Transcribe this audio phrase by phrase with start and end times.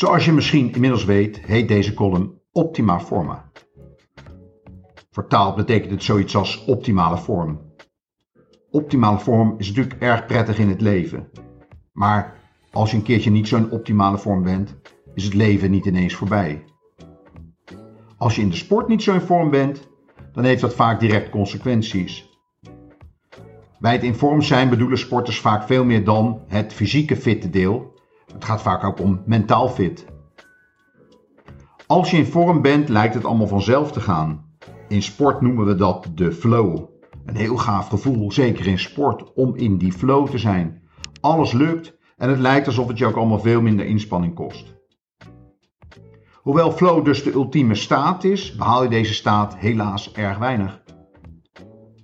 [0.00, 3.50] Zoals je misschien inmiddels weet, heet deze column Optima Forma.
[5.10, 7.60] Vertaald betekent het zoiets als optimale vorm.
[8.70, 11.30] Optimale vorm is natuurlijk erg prettig in het leven.
[11.92, 12.36] Maar
[12.70, 14.76] als je een keertje niet zo'n optimale vorm bent,
[15.14, 16.64] is het leven niet ineens voorbij.
[18.16, 19.88] Als je in de sport niet zo in vorm bent,
[20.32, 22.38] dan heeft dat vaak direct consequenties.
[23.78, 27.98] Bij het in vorm zijn bedoelen sporters vaak veel meer dan het fysieke fitte deel.
[28.32, 30.04] Het gaat vaak ook om mentaal fit.
[31.86, 34.48] Als je in vorm bent, lijkt het allemaal vanzelf te gaan.
[34.88, 36.88] In sport noemen we dat de flow.
[37.24, 40.82] Een heel gaaf gevoel, zeker in sport, om in die flow te zijn.
[41.20, 44.74] Alles lukt en het lijkt alsof het je ook allemaal veel minder inspanning kost.
[46.34, 50.82] Hoewel flow dus de ultieme staat is, behaal je deze staat helaas erg weinig.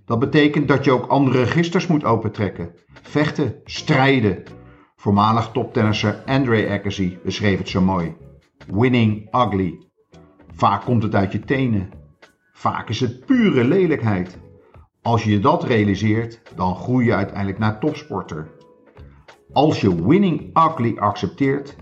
[0.05, 2.75] Dat betekent dat je ook andere registers moet opentrekken.
[3.03, 4.43] Vechten, strijden.
[5.07, 8.17] Voormalig toptennisser Andre Agassi beschreef het zo mooi.
[8.67, 9.79] Winning ugly.
[10.55, 11.91] Vaak komt het uit je tenen.
[12.53, 14.39] Vaak is het pure lelijkheid.
[15.03, 18.51] Als je dat realiseert, dan groei je uiteindelijk naar topsporter.
[19.53, 21.77] Als je winning ugly accepteert,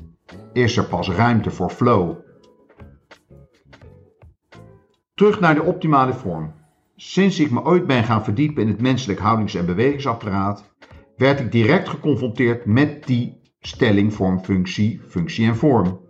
[0.53, 2.17] is er pas ruimte voor flow.
[5.15, 6.53] Terug naar de optimale vorm.
[6.97, 10.73] Sinds ik me ooit ben gaan verdiepen in het menselijk houdings- en bewegingsapparaat,
[11.25, 16.01] werd ik direct geconfronteerd met die stelling vorm-functie, functie en vorm.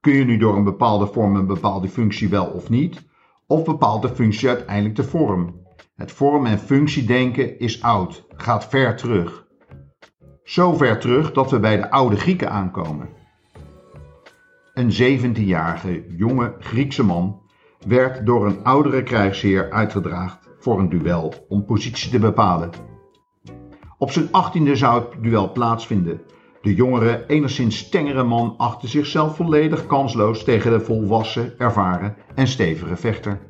[0.00, 3.02] Kun je nu door een bepaalde vorm een bepaalde functie wel of niet,
[3.46, 5.60] of bepaalt de functie uiteindelijk de vorm?
[5.94, 9.46] Het vorm- en functiedenken is oud, gaat ver terug.
[10.44, 13.08] Zo ver terug dat we bij de oude Grieken aankomen.
[14.74, 17.40] Een 17-jarige jonge Griekse man
[17.86, 22.91] werd door een oudere krijgsheer uitgedraagd voor een duel om positie te bepalen.
[24.02, 26.20] Op zijn achttiende zou het duel plaatsvinden.
[26.62, 32.96] De jongere, enigszins tengere man achtte zichzelf volledig kansloos tegen de volwassen, ervaren en stevige
[32.96, 33.40] vechter.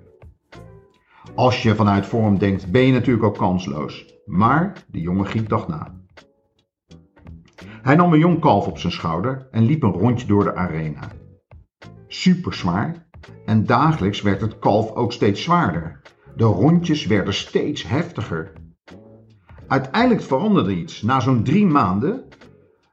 [1.35, 4.15] Als je vanuit vorm denkt, ben je natuurlijk ook kansloos.
[4.27, 5.95] Maar de jonge Griek dacht na.
[7.83, 11.13] Hij nam een jong kalf op zijn schouder en liep een rondje door de arena.
[12.07, 13.07] Super zwaar
[13.45, 16.01] en dagelijks werd het kalf ook steeds zwaarder.
[16.37, 18.53] De rondjes werden steeds heftiger.
[19.73, 21.03] Uiteindelijk veranderde iets.
[21.03, 22.25] Na zo'n drie maanden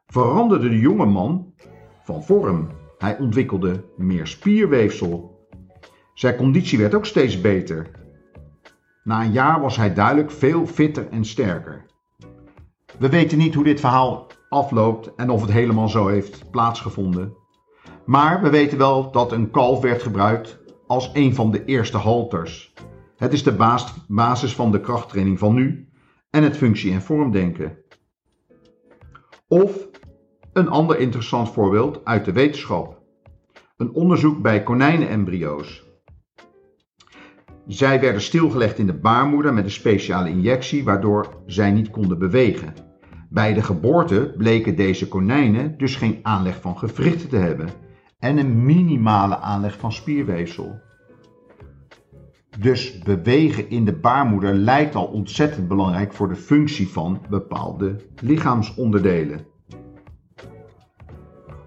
[0.08, 1.54] veranderde de jonge man
[2.04, 2.68] van vorm.
[2.98, 5.48] Hij ontwikkelde meer spierweefsel.
[6.14, 7.92] Zijn conditie werd ook steeds beter.
[9.04, 11.86] Na een jaar was hij duidelijk veel fitter en sterker.
[12.98, 17.34] We weten niet hoe dit verhaal afloopt en of het helemaal zo heeft plaatsgevonden.
[18.06, 22.74] Maar we weten wel dat een kalf werd gebruikt als een van de eerste halters.
[23.18, 25.89] Het is de basis van de krachttraining van nu
[26.30, 27.78] en het functie- en vormdenken.
[29.48, 29.88] Of
[30.54, 33.02] een ander interessant voorbeeld uit de wetenschap.
[33.78, 35.88] Een onderzoek bij konijnenembryo's.
[37.68, 42.74] Zij werden stilgelegd in de baarmoeder met een speciale injectie waardoor zij niet konden bewegen.
[43.30, 47.70] Bij de geboorte bleken deze konijnen dus geen aanleg van gewrichten te hebben
[48.20, 50.82] en een minimale aanleg van spierweefsel.
[52.60, 59.46] Dus bewegen in de baarmoeder lijkt al ontzettend belangrijk voor de functie van bepaalde lichaamsonderdelen.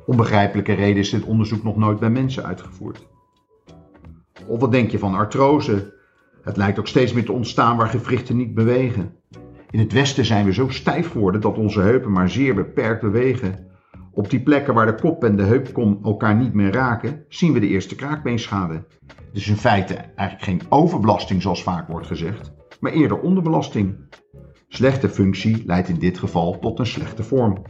[0.06, 3.06] Om begrijpelijke reden is dit onderzoek nog nooit bij mensen uitgevoerd.
[4.46, 5.94] Of wat denk je van artrose?
[6.42, 9.16] Het lijkt ook steeds meer te ontstaan waar gewrichten niet bewegen.
[9.70, 13.71] In het Westen zijn we zo stijf geworden dat onze heupen maar zeer beperkt bewegen.
[14.14, 17.60] Op die plekken waar de kop en de heupkom elkaar niet meer raken, zien we
[17.60, 18.84] de eerste kraakbeenschade.
[19.32, 23.96] Dus in feite eigenlijk geen overbelasting zoals vaak wordt gezegd, maar eerder onderbelasting.
[24.68, 27.62] Slechte functie leidt in dit geval tot een slechte vorm.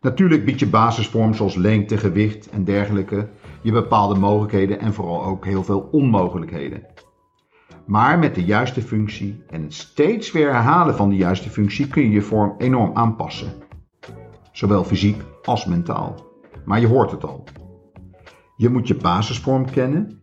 [0.00, 3.28] Natuurlijk biedt je basisvorm zoals lengte, gewicht en dergelijke
[3.62, 6.86] je bepaalde mogelijkheden en vooral ook heel veel onmogelijkheden.
[7.86, 12.02] Maar met de juiste functie en het steeds weer herhalen van de juiste functie kun
[12.02, 13.65] je je vorm enorm aanpassen.
[14.56, 16.26] Zowel fysiek als mentaal.
[16.64, 17.44] Maar je hoort het al.
[18.56, 20.22] Je moet je basisvorm kennen.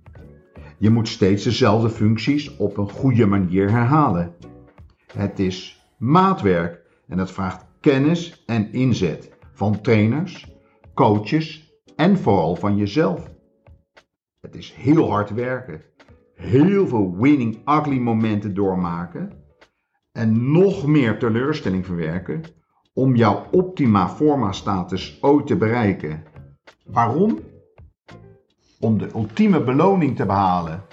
[0.77, 4.35] Je moet steeds dezelfde functies op een goede manier herhalen.
[5.13, 10.51] Het is maatwerk en dat vraagt kennis en inzet van trainers,
[10.93, 13.31] coaches en vooral van jezelf.
[14.41, 15.81] Het is heel hard werken,
[16.35, 19.31] heel veel winning ugly momenten doormaken
[20.11, 22.43] en nog meer teleurstelling verwerken
[22.93, 26.23] om jouw optima forma status ooit te bereiken.
[26.85, 27.39] Waarom?
[28.79, 30.83] Om de ultieme beloning te behalen.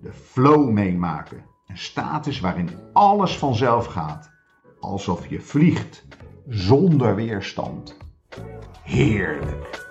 [0.00, 1.44] De flow meemaken.
[1.66, 4.30] Een status waarin alles vanzelf gaat.
[4.80, 6.04] Alsof je vliegt
[6.48, 7.96] zonder weerstand.
[8.82, 9.84] Heerlijk.